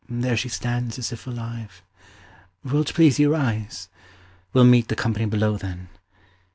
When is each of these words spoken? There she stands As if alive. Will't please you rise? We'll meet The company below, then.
There 0.09 0.35
she 0.35 0.49
stands 0.49 0.97
As 0.97 1.11
if 1.11 1.27
alive. 1.27 1.83
Will't 2.63 2.91
please 2.91 3.19
you 3.19 3.31
rise? 3.31 3.87
We'll 4.51 4.63
meet 4.63 4.87
The 4.87 4.95
company 4.95 5.25
below, 5.27 5.57
then. 5.57 5.89